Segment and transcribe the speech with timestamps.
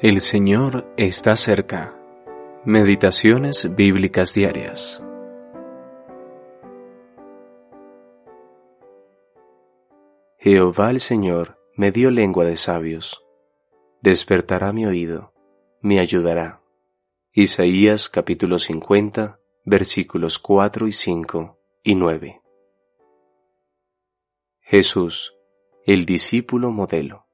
[0.00, 1.92] El Señor está cerca.
[2.64, 5.02] Meditaciones bíblicas diarias.
[10.38, 13.24] Jehová el Señor me dio lengua de sabios.
[14.00, 15.34] Despertará mi oído,
[15.80, 16.62] me ayudará.
[17.32, 22.40] Isaías capítulo 50, versículos 4 y 5 y 9.
[24.60, 25.34] Jesús,
[25.84, 27.27] el discípulo modelo.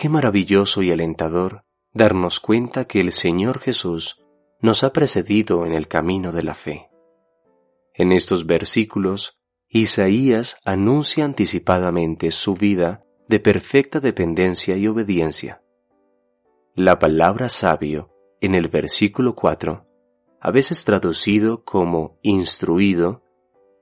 [0.00, 4.24] Qué maravilloso y alentador darnos cuenta que el Señor Jesús
[4.62, 6.88] nos ha precedido en el camino de la fe.
[7.92, 15.60] En estos versículos, Isaías anuncia anticipadamente su vida de perfecta dependencia y obediencia.
[16.74, 18.08] La palabra sabio,
[18.40, 19.86] en el versículo 4,
[20.40, 23.22] a veces traducido como instruido,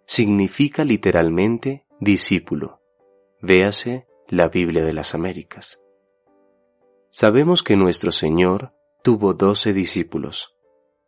[0.04, 2.80] significa literalmente discípulo.
[3.40, 5.78] Véase la Biblia de las Américas.
[7.20, 8.72] Sabemos que nuestro Señor
[9.02, 10.54] tuvo doce discípulos,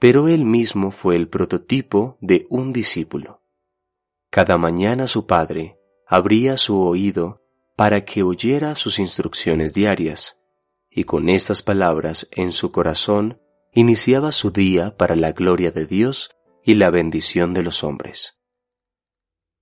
[0.00, 3.44] pero Él mismo fue el prototipo de un discípulo.
[4.28, 7.44] Cada mañana su Padre abría su oído
[7.76, 10.42] para que oyera sus instrucciones diarias,
[10.90, 13.40] y con estas palabras en su corazón
[13.72, 16.32] iniciaba su día para la gloria de Dios
[16.64, 18.36] y la bendición de los hombres.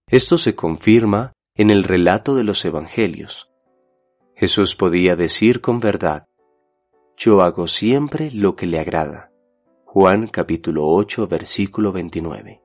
[0.07, 3.51] Esto se confirma en el relato de los Evangelios.
[4.35, 6.28] Jesús podía decir con verdad,
[7.19, 9.33] yo hago siempre lo que le agrada.
[9.85, 12.63] Juan capítulo 8 versículo 29.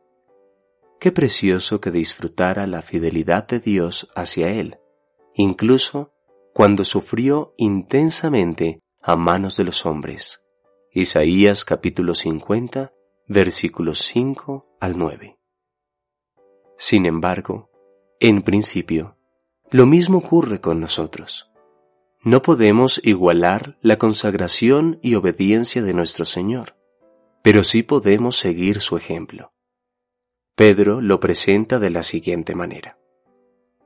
[1.00, 4.78] Qué precioso que disfrutara la fidelidad de Dios hacia él,
[5.34, 6.14] incluso
[6.54, 10.44] cuando sufrió intensamente a manos de los hombres.
[10.92, 12.94] Isaías capítulo 50
[13.28, 15.40] versículos 5 al 9.
[16.78, 17.72] Sin embargo,
[18.20, 19.18] en principio,
[19.72, 21.53] lo mismo ocurre con nosotros.
[22.26, 26.78] No podemos igualar la consagración y obediencia de nuestro Señor,
[27.42, 29.52] pero sí podemos seguir su ejemplo.
[30.56, 32.98] Pedro lo presenta de la siguiente manera.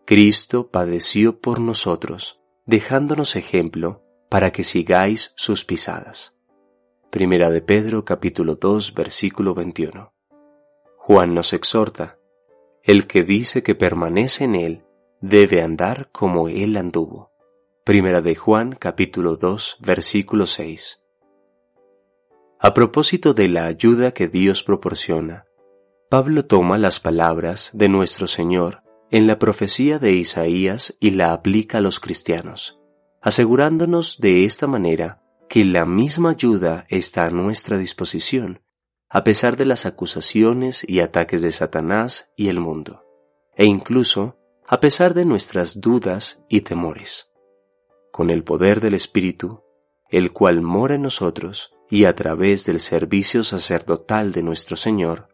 [0.05, 6.35] Cristo padeció por nosotros, dejándonos ejemplo para que sigáis sus pisadas.
[7.09, 10.13] Primera de Pedro capítulo 2 versículo 21.
[10.97, 12.19] Juan nos exhorta,
[12.83, 14.83] el que dice que permanece en él
[15.21, 17.26] debe andar como él anduvo.
[17.87, 21.01] Primera de Juan capítulo 2 versículo 6.
[22.59, 25.45] A propósito de la ayuda que Dios proporciona,
[26.09, 31.77] Pablo toma las palabras de nuestro Señor en la profecía de Isaías y la aplica
[31.77, 32.77] a los cristianos,
[33.21, 38.63] asegurándonos de esta manera que la misma ayuda está a nuestra disposición,
[39.07, 43.05] a pesar de las acusaciones y ataques de Satanás y el mundo,
[43.55, 44.35] e incluso
[44.67, 47.31] a pesar de nuestras dudas y temores
[48.17, 49.61] con el poder del Espíritu,
[50.09, 55.27] el cual mora en nosotros y a través del servicio sacerdotal de nuestro Señor,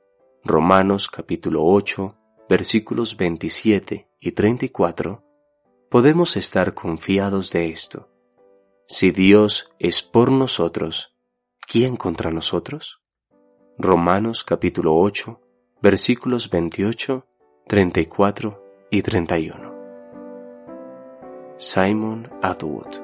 [0.43, 2.13] Romanos capítulo 8,
[2.49, 5.23] versículos 27 y 34,
[5.89, 8.09] podemos estar confiados de esto.
[8.85, 11.15] Si Dios es por nosotros,
[11.65, 13.01] ¿quién contra nosotros?
[13.77, 15.39] Romanos capítulo 8,
[15.81, 17.25] versículos 28,
[17.65, 18.61] 34
[18.91, 19.72] y 31.
[21.65, 22.99] Simon Atwood.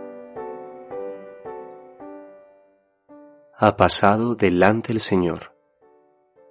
[3.58, 5.56] Ha pasado delante el Señor,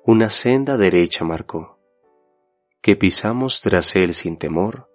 [0.05, 1.79] una senda derecha marcó,
[2.81, 4.89] que pisamos tras él sin temor,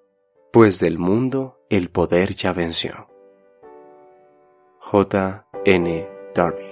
[0.52, 3.08] pues del mundo el poder ya venció.
[4.80, 5.46] J.
[5.66, 6.08] N.
[6.34, 6.63] Darby